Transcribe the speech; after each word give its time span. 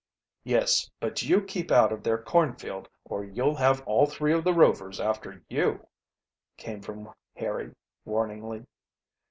"Yes, 0.43 0.89
but 0.99 1.21
you 1.21 1.43
keep 1.43 1.69
out 1.69 1.91
of 1.93 2.01
their 2.01 2.17
cornfield, 2.19 2.89
or 3.05 3.23
you'll 3.23 3.57
have 3.57 3.83
all 3.85 4.07
three 4.07 4.33
of 4.33 4.43
the 4.43 4.51
Rovers 4.51 4.99
after 4.99 5.45
you," 5.47 5.85
came 6.57 6.81
from 6.81 7.13
Harry 7.35 7.75
warningly. 8.03 8.65